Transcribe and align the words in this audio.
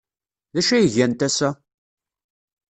D 0.53 0.55
acu 0.59 0.71
ay 0.73 0.85
gant 0.95 1.25
ass-a? 1.27 1.49